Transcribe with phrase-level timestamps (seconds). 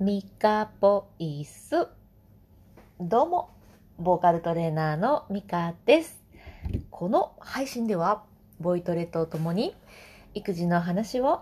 [0.00, 1.88] ミカボイス。
[3.00, 3.50] どうも、
[3.98, 6.22] ボーカルトレーナーのミカです。
[6.88, 8.22] この配信では、
[8.60, 9.74] ボイトレとともに、
[10.34, 11.40] 育児の話を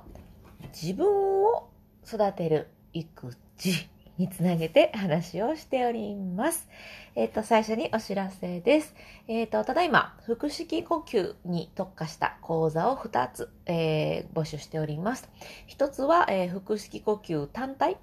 [0.72, 1.68] 自分を
[2.06, 6.66] 育てる育児につなげて話をしております。
[7.14, 8.94] えっ、と、最初にお知らせです。
[9.28, 15.28] えっ、と、ただいま、腹式呼吸に特化した講座を2つ、えー募集しております。
[15.66, 17.98] 一つは、え腹式呼吸単体。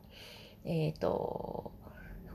[0.65, 1.71] えっ、と、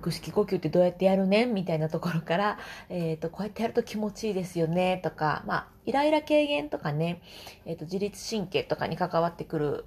[0.00, 7.22] 腹式呼吸ってどうやってやるねんみたいなところから、えっ、と、こうやってやると気持ちいいですよねとか、まあ、イライラ軽減とかね、
[7.64, 9.84] えっ、と、自律神経とかに関わってくる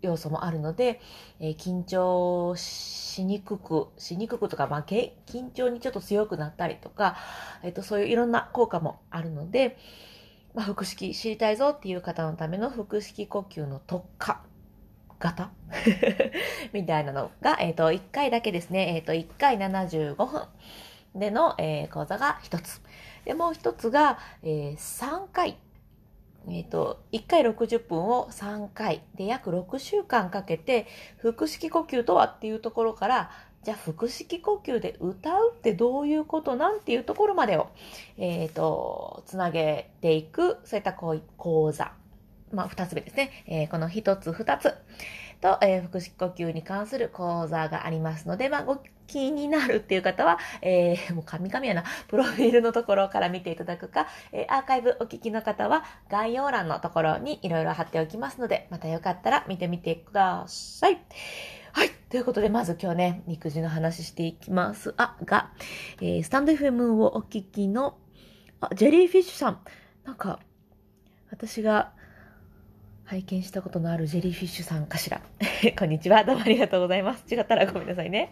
[0.00, 1.00] 要素もあるので、
[1.40, 5.12] えー緊張しにくく、しにくくとか、まあ、緊
[5.52, 7.16] 張にちょっと強くなったりとか、
[7.62, 9.76] えっ、と、そういういろんな効果もあるので、
[10.54, 14.42] まあ、腹式知りたいぞっていう方のための腹式呼吸の特化
[15.18, 15.50] 型？
[16.72, 18.94] みたいなのが、えっ、と、1回だけですね。
[18.94, 20.42] えっ、と、1回75分
[21.14, 22.80] での、えー講座が1つ。
[23.24, 25.56] で、もう1つが、えー3回。
[26.50, 30.86] えっ、と、1回60分を3回で約6週間かけて、
[31.20, 33.30] 腹式呼吸とはっていうところから、
[33.64, 37.68] じゃあ腹式呼吸で歌うってどういうことなんていうところまでを、
[38.16, 41.97] えっ、と、つなげていく、そういった講座。
[42.52, 43.30] まあ、二つ目ですね。
[43.46, 44.74] えーこの一つ二つ
[45.40, 60.98] と、えー腹式呼吸に関する講座がありますので、まあ、ご気になるっていう方は、えーもう神々やな、プロフィールのところから見ていただくか、えアーカイブお聞きの方は概要欄のところにいろいろ貼っておきますので、またよかったら見てみてください。
[61.72, 61.90] はい。
[62.10, 64.94] ということで、まず今日ね、育児の話していきます。
[64.96, 65.52] あ、が、
[66.00, 67.98] えスタンド FM をお聞きの、
[68.60, 69.60] あ、ジェリーフィッシュさん。
[70.04, 70.40] なんか、
[71.30, 71.92] 私が
[73.08, 75.22] 拝見したことのあるジェリーフィッシュさんかしら。
[75.78, 76.24] こんにちは。
[76.24, 77.34] どうもありがとうございます。
[77.34, 78.28] 違ったらごめんなさいね。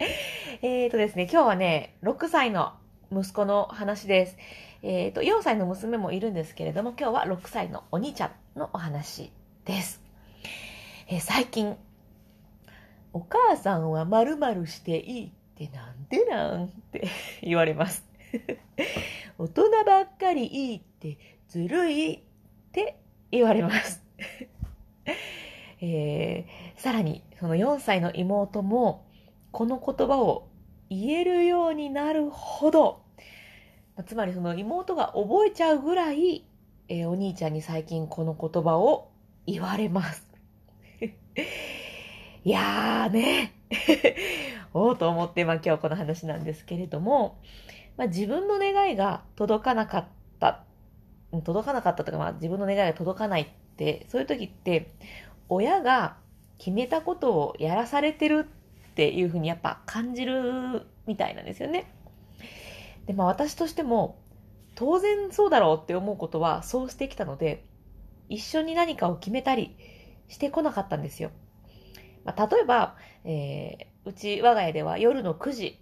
[0.60, 2.74] えーとですね、今日はね、6歳の
[3.10, 4.36] 息子の話です。
[4.82, 9.32] えーと、4歳の娘もいるんですけれども、今日は6歳のお兄ちゃんのお話
[9.64, 10.02] です。
[11.08, 11.74] えー最近、
[13.14, 17.08] お母さんは〇〇していいってなんでなんて
[17.40, 18.06] 言われます。
[19.38, 21.16] 大人ばっかりいいって
[21.48, 22.20] ずるいっ
[22.72, 22.98] て
[23.30, 24.04] 言われます。
[25.80, 29.06] えーさらに、その4歳の妹も、
[29.52, 30.48] この言葉を
[30.90, 33.02] 言えるようになるほど、
[34.06, 36.44] つまりその妹が覚えちゃうぐらい、
[36.88, 39.10] えーお兄ちゃんに最近この言葉を
[39.46, 40.26] 言われます。
[42.44, 43.52] いやーね、
[44.72, 47.38] おうと思って、まあ今日この話なんですけれども、
[47.96, 50.06] まあ自分の願いが届かなかっ
[50.40, 50.64] た、
[51.44, 54.90] 届かなかったとか、まあ自分の願いが届かないって、そういう時って、
[55.48, 56.16] 親が
[56.58, 58.48] 決めたことをやらされてる
[58.90, 61.92] っていうふうにやっぱ感じるみたいなんですよね。
[63.06, 64.18] で、まあ私としても、
[64.74, 67.64] 当然そうだろうって思うことはそうしてきたので、
[68.28, 69.76] 一緒に何かを決めたり
[70.28, 71.30] してこなかったんですよ。
[72.24, 75.80] まあ、例えば、えーうち我が家では夜の9時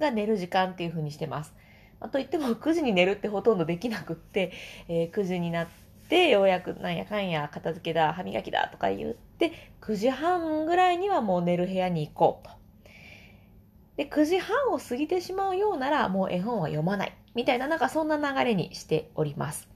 [0.00, 1.54] が寝る時間っていうふうにしてます。
[2.00, 4.52] まあといっても9時に寝るってほとんどできなくって、
[4.88, 5.68] えー9時になっ
[6.10, 12.54] てようやくなんやかんや片付けだ歯磨きだとか言って9時半ぐらいにはもう寝る部屋に行こうと。
[13.96, 19.68] で9時半を過ぎてしまうようならもう絵本は読まないみたいななんかそんな流れにしております。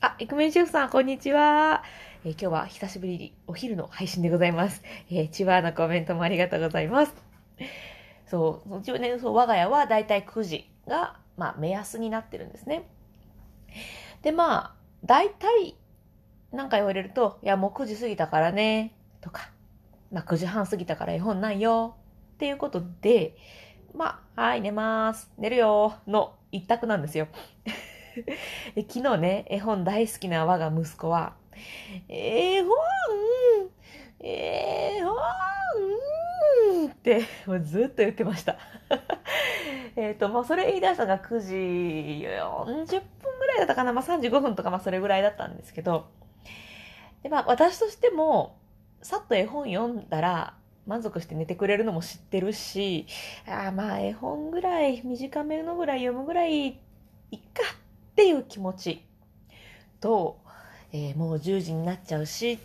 [0.00, 1.82] あ、イクメンシェフさん、こんにちは。
[2.24, 4.82] え今日は久しぶりにお昼の配信でございます。
[5.10, 7.14] えー、チワーのコメントもありがとうございます。
[8.26, 12.88] そう、うちはね、そう、我が家はだいたい9時が、まあ、目安になってるんですね。
[14.22, 15.76] で、まあ、だいたい、
[16.52, 19.50] なんか言われると、いや、もう9時過ぎたからね、とか、
[20.10, 21.96] まあ、9時半過ぎたから絵本ないよ、
[22.34, 23.36] っていうことで、
[23.94, 27.28] まあ、はい、寝ます、寝るよ、の一択なんですよ。
[28.88, 31.34] 昨日ね、絵本大好きな我が息子は、
[32.08, 32.70] 絵本、
[34.20, 38.56] 絵本って、もうずっと言ってました。
[39.96, 41.54] えっと、まあ、それ言い出したのが9時
[42.26, 43.02] 40
[43.38, 43.92] ぐらいだったかな。
[43.92, 46.08] まあ、35分とか、まあ、それぐらいだったんですけど、
[47.22, 48.58] で、まあ、私としても、
[49.02, 50.54] さっと絵本読んだら、
[50.86, 53.06] 満足して寝てくれるのも知ってるし、
[53.46, 56.70] あーまあ、絵本ぐらい、短めのぐらい読むぐらい、い
[57.36, 57.62] っか
[58.10, 59.04] っていう気持ち
[60.00, 60.38] と、
[60.92, 62.58] えーもう10時になっちゃうし、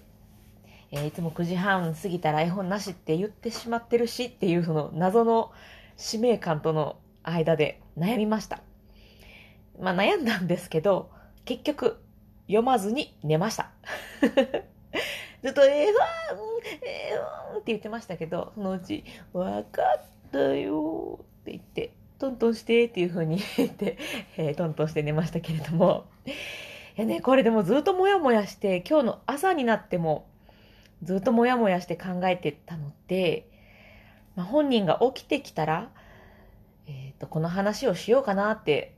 [0.92, 5.52] えーいつも9時半過ぎたら絵本なしって言ってしまってるしっていうその謎の
[5.98, 8.62] 使命感との間で悩みました。
[9.80, 11.12] まあ悩んだんですけど、
[11.46, 12.02] 結局
[12.48, 13.72] 読まずに寝ました。
[15.44, 15.94] ずっと絵本、
[16.82, 17.18] 絵
[17.52, 19.04] 本って言ってましたけど、そのうち、
[19.34, 23.98] わかったよって言って、トントンしてっていう風に言って、
[24.38, 26.06] えー、トントンして寝ましたけれども。
[26.26, 30.28] いやね、これでもずっともやもやして、今日の朝になっても、
[31.02, 33.50] ずっともやもやして考えてたのって、
[34.36, 35.90] まあ、本人が起きてきたら、
[36.88, 38.96] えっ、ー、と、この話をしようかなって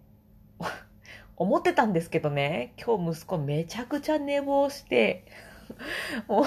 [1.38, 5.26] 思ってたんですけどね、今日息子めちゃくちゃ寝坊して、
[6.28, 6.46] もう、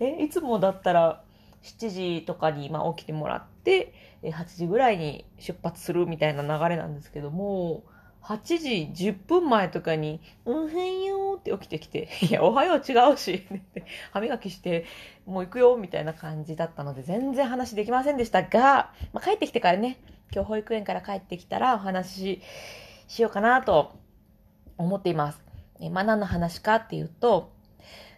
[0.00, 1.22] え、いつもだったら
[1.62, 7.84] 7時とかにま起きてもらって、8時ぐらいに出発するみたいな流れなんですけども、
[8.22, 13.44] 8時10分前とかに、おはようって起きてきて、いや、おはよう違うし、
[14.12, 14.84] 歯磨きして、
[15.26, 19.98] もう行くよ、みたいな感じだったので、全然話できませんでしたが、まあ、帰ってきてからね、
[20.32, 22.40] 今日保育園から帰ってきたらお話
[23.08, 23.92] しようかなと
[24.78, 25.42] 思っています。
[25.80, 27.52] えまあ、何の話かっていうと、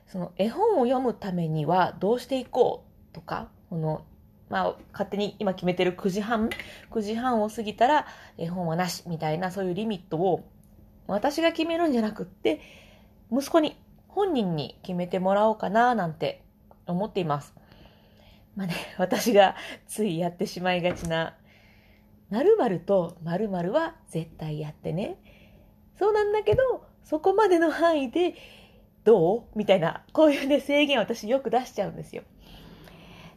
[0.07, 4.05] その絵本を読むためにはどうしていこうとか、この
[4.51, 6.51] まあ、勝手に今決めてる9時半、
[6.91, 8.07] 9時半を過ぎたら
[8.39, 10.45] 絵本はなしみたいなそういうリミットを
[11.07, 12.61] 私が決めるんじゃなくって、
[13.31, 13.77] 息子に、
[14.09, 16.45] 本人に決めてもらおうかななんて
[16.87, 17.53] 思っています。
[18.55, 19.57] まあね、私が
[19.89, 21.35] ついやってしまいがちな、
[22.31, 25.19] 〇〇と〇〇は絶対やってね。
[25.99, 28.35] そうなんだけど、そこまでの範囲で
[29.05, 29.43] どう？
[29.55, 32.23] みたいな、こういうね、制限私よく出しちゃうんですよ。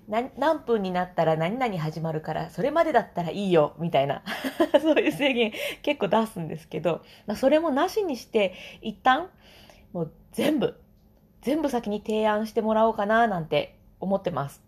[0.08, 4.24] 何分になったら何々始まるから、それまでだったらいいよ、みたいな
[4.82, 5.52] そういう制限
[5.82, 9.30] 結構出すんですけど、まあ、それもなしにして、一旦、
[9.92, 10.80] もう全部、
[11.42, 14.64] 全部先に提案してもらおうかな、なんて思ってます。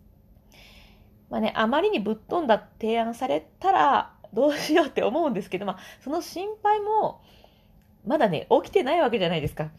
[1.30, 7.22] まあね、あまりにぶっ飛んだ提案されたら、どうしようって思うんですけど、まあ、その心配も、
[8.06, 9.70] まだね、起きてないわけじゃないですか。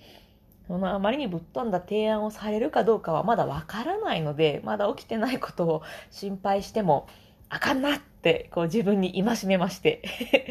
[0.68, 7.08] そのあまりにぶっ飛んだ提案をされるかどうかはまだわからないので、まだ起きてないことを心配しても
[7.50, 10.02] あかんなってこう自分に戒めまして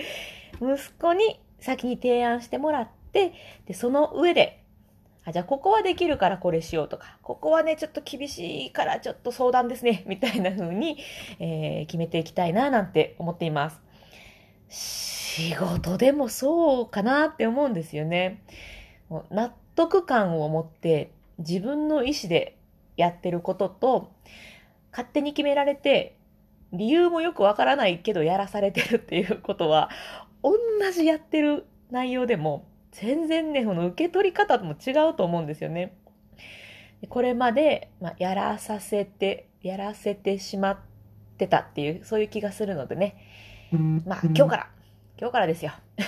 [0.61, 3.33] 息子に先に提案してもらって、
[3.67, 4.63] で、その上で、
[5.25, 10.99] あ、じゃあここはできるからこれしようとか、ここはね、ちょっと厳しいからちょっと相談ですね、 みたいな風に、
[11.39, 13.81] えー、決めていきたいななんて思っています。
[14.69, 18.43] 仕事でもそうかなって思うんですよね。
[19.31, 22.57] 納得感を持って自分の意思で
[22.97, 24.13] やってることと、
[24.93, 26.17] 勝手に決められて、
[26.73, 29.91] 理由もよくわからないけどやらされてるっていうことは、
[30.43, 30.53] 同
[30.93, 35.97] じやってる内容でも、全然ね、この受け取り方も違うと思うんですよね。
[37.09, 40.79] これまで、まあ、やらさせて、やらせてしまっ
[41.39, 43.17] てたっていう、そういう気がするのでね。
[44.05, 44.71] まあ、今日から、
[45.19, 45.73] 今日からですよ。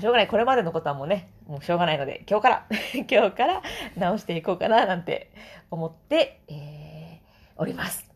[0.00, 0.28] しょうがない。
[0.28, 2.66] これまでのことはもうね、もうしょうがないので、今日から、
[3.10, 3.62] 今日から
[3.96, 5.30] 直していこうかな、なんて
[5.70, 8.10] 思って、えー、おります。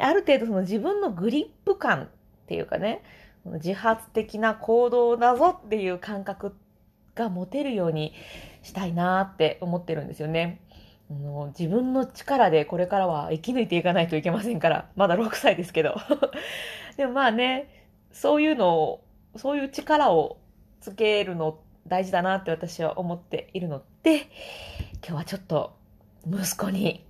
[0.00, 2.08] ある程度その自分のグリップ感っ
[2.46, 3.02] ていうかね、
[3.54, 6.54] 自発的な行動だぞっていう感覚
[7.14, 8.12] が持てるように
[8.62, 10.60] したいなって思ってるんですよね。
[11.56, 15.96] 自分の力でこれからは生き抜いていかないといけませんから、まだ6歳ですけど。
[16.96, 17.68] でもまあね、
[18.10, 19.04] そういうのを、
[19.36, 20.38] そういう力を
[20.80, 24.22] つけるの大事だなって私は思っているので、
[25.06, 25.76] 今日はちょっと
[26.26, 27.05] 息子に、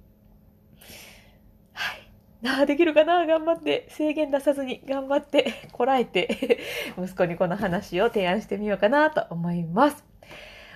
[2.43, 3.26] はい、なあ、できるかな？
[3.26, 6.61] 頑張って、制限出さずに頑張って、こらえて、
[6.99, 10.05] 息子にこの話を提案してみようかなと思います。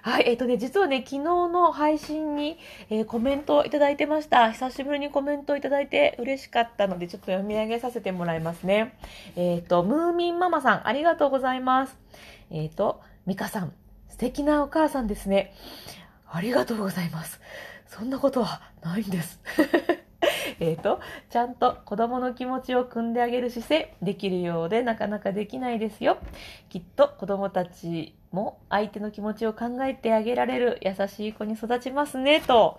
[0.03, 4.51] はい、えっ、ー、とね、実はね、昨日の配信に、えー、コメントをいただいてました。
[4.53, 8.95] 久しぶりにコメントをいただいて嬉しかったので、ちょっと読み上げさせてもらいますね。
[9.37, 11.99] えっ、ー、と、ムーミンママさん、ありがとうございます。
[12.51, 13.75] えっ、と、ミカさん、
[14.09, 15.53] 素敵なお母さんですね。
[16.33, 17.41] ありがとうございます。
[17.87, 19.39] そんなことはないんです。
[20.61, 21.01] えっと、
[21.31, 26.19] ちゃんと子供の気持ちを汲んであげる姿勢、できるようでなかなかできないですよ。
[26.69, 32.79] きっと子供たちも相手の気持ちを考えてあげられる優しい子に育ちますね、と。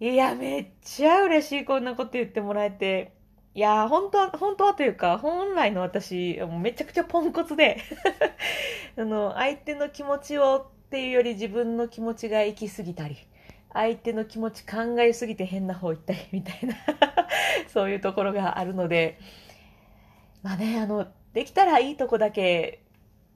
[0.00, 3.12] いや、めっちゃ嬉しい、こんなこと言ってもらえて。
[3.54, 7.78] いや、本当は、本当はというか、本来の私、めちゃくちゃポンコツで
[8.98, 13.16] あの、相手の気持ちをっていうより自分の気持ちが行き過ぎたり。
[13.72, 16.74] 相手の気持ち考えすぎて変な方行ったりみたいな
[17.68, 19.18] そういうところがあるので、
[20.42, 22.80] まあね、あの、できたらいいとこだけ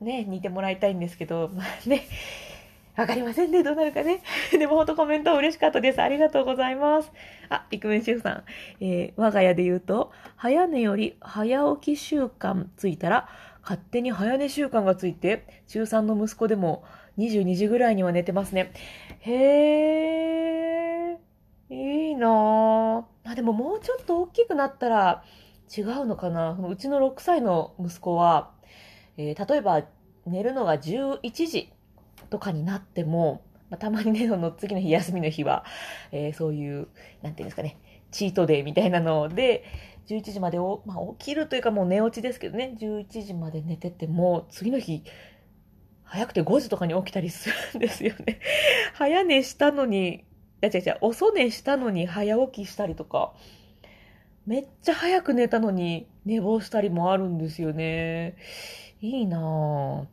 [0.01, 2.03] ね、似てもらいたいんですけど、 まあね、
[2.97, 4.23] わかりませんね、どうなるかね。
[4.53, 6.01] でもほんとコメント嬉しかったです。
[6.01, 7.11] ありがとうございます。
[7.49, 8.45] あ、イクメンシェフさん。
[8.81, 13.29] えー、我が家で言うと、早寝より早起き習慣ついたら、
[13.63, 16.85] 勝手に早寝習慣がついて、中3の息子でも
[17.19, 18.73] 22時ぐらいには寝てますね。
[19.21, 23.05] へー、いいなぁ。
[23.25, 25.25] まあでももうちょっと大きくなったら、
[25.77, 28.53] 違うのかなうちの6歳の息子は、
[29.17, 29.83] えー、例えば
[30.27, 31.73] 寝るのが11時
[32.31, 35.65] とかになっても、まあ、たまにね、その次の日休みの日は、
[36.13, 36.89] えー、そういう、
[37.23, 37.79] なんていうんですかね、
[38.11, 39.65] チートデーみたいなので、
[40.07, 45.03] 11時までお、まあ、起きるというかもう寝落ちですけどね、11時まで寝てても、次の日、
[46.15, 48.39] 早くて5時とかに起きたりするんですよね。
[48.95, 50.25] 早寝したのに、い
[50.61, 53.33] や違う違う、遅寝したのに早起きしたりとか、
[54.47, 58.37] めっちゃ早く寝たのに寝坊したりもあるんですよね。
[59.01, 60.07] いいなぁ。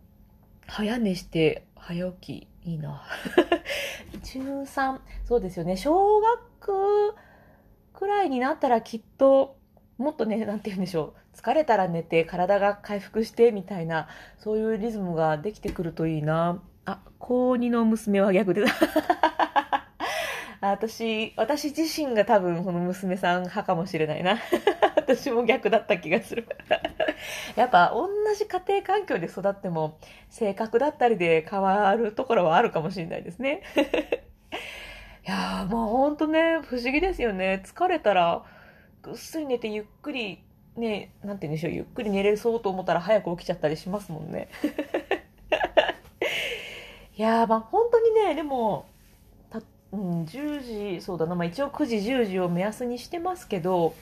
[0.66, 4.22] 早寝して早起き、いいなぁ。
[4.66, 5.78] 13、そうですよね。
[5.78, 7.16] 小学
[7.94, 9.56] くらいになったらきっと、
[10.02, 11.38] もっとね、なんて言うんでしょう。
[11.38, 14.08] 疲れたら寝て、体が回復してみたいな、
[14.40, 16.62] そういうリズムができてくるといいな。
[16.86, 18.64] あ、高2の娘は逆で。
[20.60, 24.40] 私、私自身が多分この娘さん派かもしれないな。
[24.96, 26.48] 私も逆だった気がする。
[27.56, 29.98] やっぱ同じ家庭環境で育っても
[30.30, 33.62] 性格だったりで変わるところはあるかもしれないですね。
[35.28, 37.64] いやーもうほんとね、不思議ですよね。
[37.66, 38.44] 疲れたら
[39.02, 40.44] ぐっすり寝てゆっくり
[40.76, 44.48] ね、なんて言うんでしょう、ゆっくり寝れそうと思ったら早く起きちゃったりしますもんね。
[47.18, 48.86] いやーまあ本当にね、でも、
[49.50, 53.94] たうん、10時、そうだな、まあ、一応9時、10時を目安にしてますけど、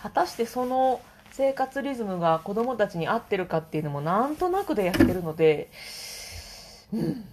[0.00, 1.00] 果たしてその
[1.32, 5.70] 生活リズムが子供たちに合ってるかっていうのもなんとなくでやってるので、
[6.92, 7.24] うん、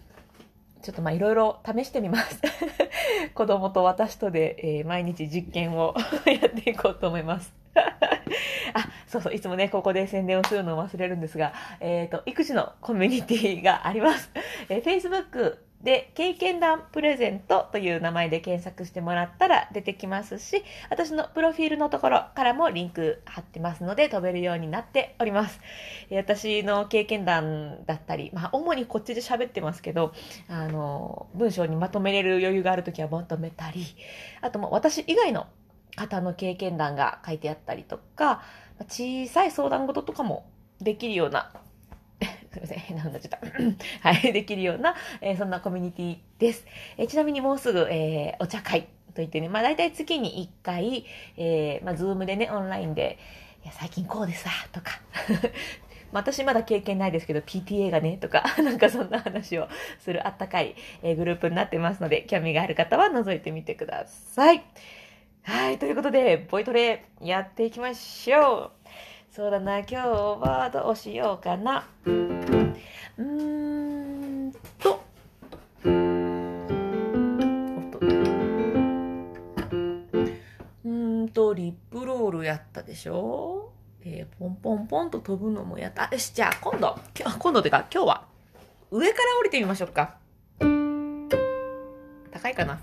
[0.82, 2.42] ちょっとまあいろいろ試してみます。
[3.34, 5.96] 子供と私とで、えー、毎日実験を
[6.26, 7.54] やっていこうと思います。
[8.74, 14.32] あ、そうそう、いつもね、ここで宣伝をするのを忘れるんですが、えっ、ー、と、育児のコミュニティがあります。
[14.70, 25.60] えー、Facebook、で、経験談プレゼントという名前で検索してもらったら出てきますし、私のプロフィールのところからもリンク貼ってますので飛べるようになっております。
[26.12, 30.14] 私の経験談だったり、まあ主にこっちで喋ってますけど、
[30.50, 33.86] あの、文章にまとめれる余裕があるときはまとめたり、
[34.42, 35.46] あとも私以外の
[35.96, 38.42] 方の経験談が書いてあったりとか、
[38.90, 40.50] 小さい相談事とかも
[40.82, 41.52] できるような
[42.26, 44.10] すみません、変な風になっちゃった。
[44.10, 46.66] はい、できるような、えー、そんなコミュニティです。
[46.98, 51.06] えー、ちなみにもうすぐ、えー、お茶会といってね、まあ大体月に1回、
[51.38, 53.18] えー、まあズームでね、オンラインで、
[53.64, 55.02] いや、最近こうでさ、とか。
[56.14, 59.68] 私まだ経験ないですけど、PTA がね、とか、 なんかそんな話を
[60.00, 64.64] するあったかい、え、グループになってますので、興味がある方は覗いてみてください。
[65.44, 68.88] はい、ということで、ボイトレやっていきましょう。
[69.38, 71.86] そうだな、今日はどうしようかな。
[72.06, 72.14] うー
[74.48, 75.00] んと。
[75.86, 75.90] う
[80.90, 83.72] んと、リップロールやったでしょ？
[84.04, 86.10] えー、ポンポンポンと飛ぶのもやった。
[86.12, 86.98] よし、じゃあ今度、
[87.38, 88.26] 今度てか今日は
[88.90, 90.16] 上から降りてみましょうか。
[92.32, 92.80] 高いかな？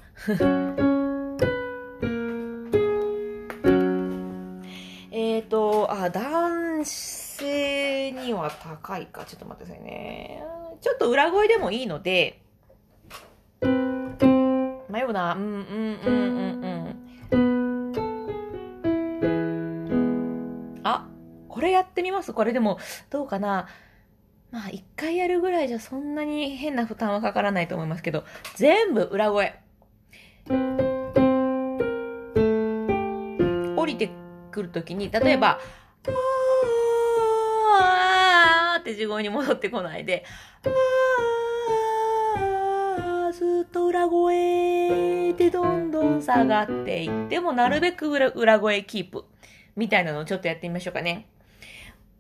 [8.82, 9.24] 高いか？
[9.24, 10.42] ちょっと待ってくださいね。
[10.80, 12.42] ちょっと裏声でもいいので、
[13.62, 13.68] 迷
[15.02, 15.34] うな。
[15.34, 15.52] うんうん
[16.04, 16.14] うん
[17.30, 17.44] うん
[20.72, 20.80] うん。
[20.82, 21.06] あ、
[21.48, 22.32] これやってみます？
[22.32, 22.78] これでも、
[23.10, 23.68] どうかな？
[24.50, 28.24] まあ、一回やるぐらいじゃそんなに変な負担はかからないと思いますけど、
[28.56, 29.54] 全部裏声。
[33.76, 34.10] 降りて
[34.50, 35.58] くるときに、例えば、
[36.06, 36.12] あー
[38.84, 40.24] って地声に戻ってこないで、
[40.66, 49.24] あーずっと裏声でどんどん下がっていっても、なるべく裏裏声キープ
[49.74, 51.26] みたいなのをちょっとやってみましょうかね。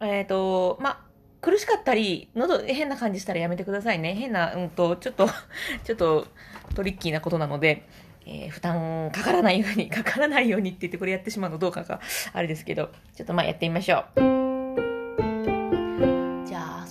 [0.00, 1.04] えっ、ー、と、ま、
[1.42, 4.14] 苦しかったり、喉変な感じしたらやめてくださいね。
[4.14, 5.28] 変な、うんと、ちょっと、
[5.84, 6.26] ちょっと
[6.74, 7.86] トリッキーなことなので、
[8.26, 12.00] えー、負担かからないように、かからないようにって言ってこれやってしまうのどうかが
[12.32, 14.43] あれですけど、ちょっとまあやってみましょう。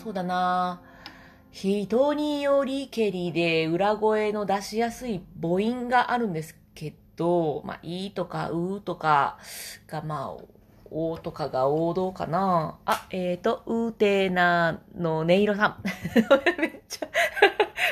[0.04, 0.82] そうだな
[1.52, 9.38] 人によりけりで裏声の出しやすい母音があるんですけど、まあ、いいとかうとか
[9.88, 10.44] がまあ
[10.92, 12.78] おとかが王道かな。
[12.86, 15.78] あ、えっ、ー、と、うてなの音色さん。
[16.60, 17.08] めっちゃ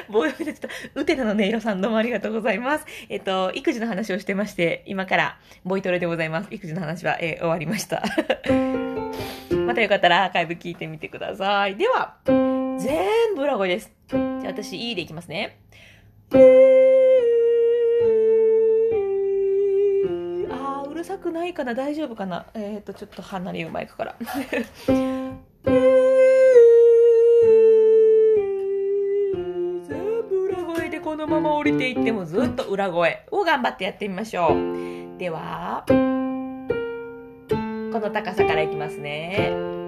[0.08, 2.86] 棒読みでちょっと、うてなの音色さんどうもありがとうございます。
[3.10, 6.50] えっ、と、育児の話をしてまして、今からボイトレでございます。
[6.52, 8.04] 育児の話は、えー、終わりました。
[9.72, 11.78] またよかったらアーカイブ聞いてみてください。
[11.78, 12.76] では、全
[13.38, 13.90] 部裏声です。
[14.10, 15.62] じゃあ私、いいでいきますね。
[20.52, 21.74] あ、うるさくないかな？
[21.74, 22.48] 大丈夫かな？
[22.54, 24.16] えっ、と、ちょっと離れようマイクから。
[24.88, 25.40] 全
[30.30, 35.18] 部裏声でこのまま降りていってもずっと裏声を頑張ってやってみましょう。
[35.18, 35.86] では、
[37.92, 39.81] この高さからいきますね。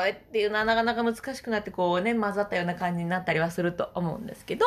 [0.00, 4.66] らずっとロ声っていうのはなかなか難しくなってこうね、混ざったような感じになったりはすると思うんですけど、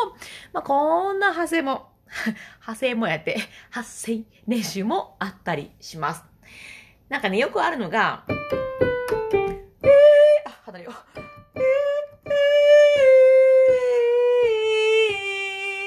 [0.54, 1.90] まあ、こんな派生も、
[2.62, 3.38] 派生もやって、
[3.70, 6.24] 発声練習もあったりします。
[7.10, 8.38] なんかね、よくあるのが、えー、
[10.46, 10.94] あ、離れよう。
[11.56, 11.64] えー、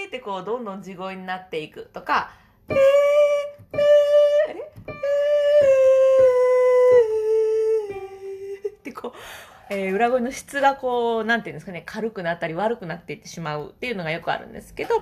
[0.03, 2.31] えー、ってこう、どんどん地声になっていくとか、
[2.69, 2.77] えー、
[9.73, 14.97] えー、裏声の質がこう、なんていうんですかね、軽くなったり悪くなっていってしまうっていうのがよくあるんですけど、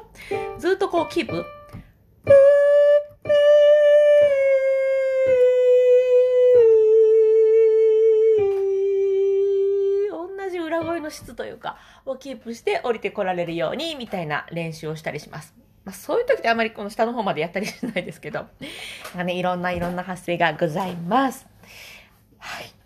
[0.58, 1.44] ずっとこう、キープ。
[10.10, 15.54] 同じ裏声の質というか、をキープして降りてこられるように、みたいな練習をしたりします。
[15.86, 18.48] まあ、そういう時ってあまりこの下の方までやったりしないですけど、なん
[19.16, 21.46] かね、いろんないろんな発声がございます。
[22.36, 22.77] はい。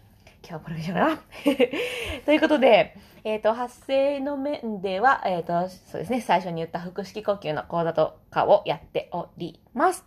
[0.53, 1.07] 今日これでしょうか？
[1.09, 1.17] な。
[2.27, 10.05] ということで、えっ、と、発声の面では、えっ、と、そうですね、最初に言った腹式呼吸の講座とかをやっております。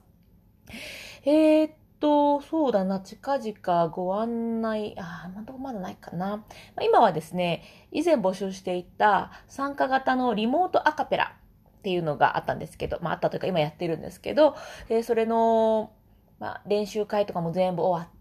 [1.26, 6.46] えっ、と、そうだな、近々ご案内、あまだまだないかな。
[6.80, 11.36] 今はですね、以前募集していた参加型のリモートアカペラ
[11.80, 14.56] っていうのがあったんですけど、まああったというか今やってるんですけど、
[14.90, 15.92] えそれの、
[16.38, 18.15] まあ、練習会とかも全部終わって、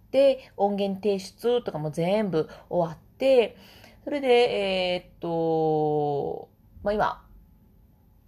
[0.56, 3.56] 音源提出とかも全部終わって、
[4.04, 6.48] それで、えーっと、
[6.82, 7.20] まあ今、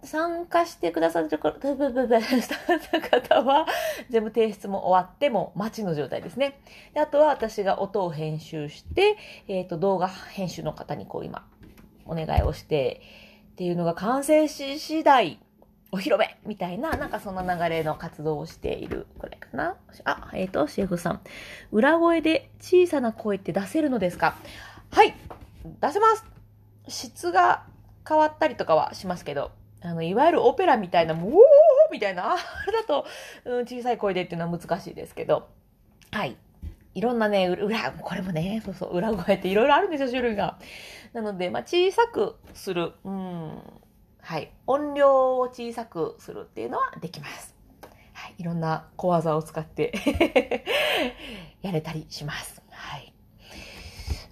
[0.03, 1.59] 参加してくださってる方
[3.43, 3.65] は、
[4.09, 6.59] 全部提出も終わっても待ちの状態ですね。
[6.93, 11.47] であとは私が音を編集して、えーっと、動画編集の方にこう今、
[12.05, 13.01] お願いをして、
[13.51, 15.39] っていうのが完成し次第、
[15.91, 21.21] お披露目みたいな、なんかそんな流れの活動をしている、これかなあ、えっ、と、シェフさん。
[21.71, 24.35] 裏声で小さな声って出せるのですか？
[24.91, 25.13] はい
[25.81, 26.25] 出せます
[26.87, 27.63] 質が
[28.07, 31.31] 変わったりとかはしますけど、あの、いわゆるオペラみたいな、もう、
[31.91, 33.05] みたいな、あれだと、
[33.45, 35.47] うん、小さい声でっていうのは難しいですけど、
[36.11, 36.37] はい。
[36.95, 40.57] いろんなね、裏、これもね、そうそう、裏声っていろいろあるんですよ、種類が。
[41.13, 43.61] なので、まあ、小さくする、うん、
[44.27, 44.51] はい。
[44.67, 47.55] 音量を小さくするっていうのはできます。
[48.11, 48.35] はい。
[48.37, 49.93] いろんな小技を使って
[51.63, 52.61] やれたりします。
[52.69, 53.13] はい。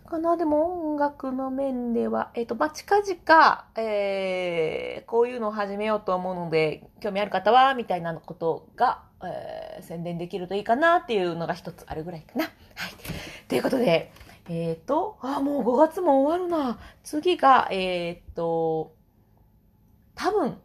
[0.05, 12.43] かな、でも音楽の面では、えっ、と、まあ、近々、えー、こういうのを始めようと思うので、興味ある方は、みたいなことが、えー、宣伝できるといいかなっていうのが一つあるぐらいかな。
[12.43, 12.51] はい。
[13.47, 14.11] ということで、
[14.49, 16.79] えっ、と、あ、もう5月も終わるな。
[17.01, 18.94] 次が、えっ、と、
[20.15, 20.57] 多分、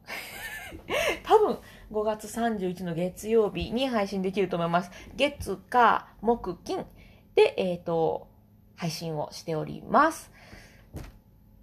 [1.25, 1.59] 多分、
[1.93, 4.91] 5月31の月曜日に配信できると思います。
[5.17, 6.87] 月、火、木、金
[7.35, 8.29] で、えっ、と、
[8.77, 10.31] 配信をしております。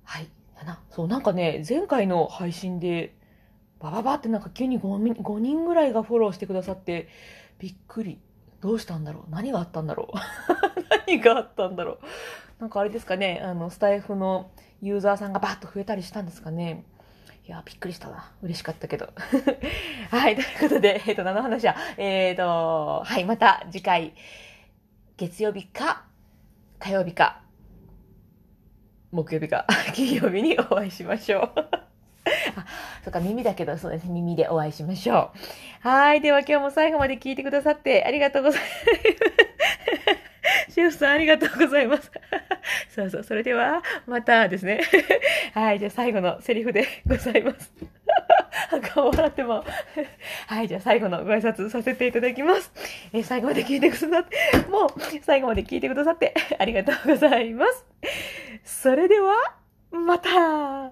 [0.04, 0.30] はい。
[0.66, 0.82] な。
[0.90, 3.16] そう、なんかね、前回の配信で、
[3.80, 7.08] バババってなんか急に 5, 5人ぐらいがフォローしてくださって、
[7.60, 8.20] びっくり。
[8.60, 9.30] どうしたんだろう？
[9.30, 10.18] 何があったんだろう？
[11.08, 12.00] 何があったんだろう？
[12.60, 14.50] なんかあれですかね、あの、スタイフの
[14.82, 16.84] ユーザーさんがバーッと増えたりしたんですかね。
[17.48, 18.30] いや、びっくりしたな。
[18.44, 19.08] 嬉しかったけど。
[20.12, 21.78] はい、ということで、えっ、と、何の話や。
[21.96, 24.14] えっ、と、はい、また次回、
[25.16, 26.04] 月曜日か、
[26.78, 27.40] 火曜日か、
[29.14, 31.52] 木曜日か、 金曜日にお会いしましょう。
[32.58, 32.66] あ、
[33.06, 34.12] そっか、耳だけど、そうですね。
[34.12, 35.32] 耳でお会いしましょ
[35.86, 35.88] う。
[35.88, 36.20] はい。
[36.20, 39.47] では今日も最後まで聞いてくださってありがとうございます。
[40.78, 42.12] シェフさんありがとうございます。
[42.94, 43.24] そうそう。
[43.24, 44.82] それでは、またですね。
[45.56, 45.80] はい。
[45.80, 47.74] じゃあ最後のセリフでございます。
[48.94, 49.66] 顔笑っても。
[50.46, 50.68] はい。
[50.68, 52.72] じゃあ最後のご挨拶させていただきます。
[53.12, 54.90] え最後まで聞いてくださって、もう
[55.24, 57.84] 最後まで聞いてくださってありがとうございます。
[58.64, 59.34] それでは、
[59.90, 60.92] また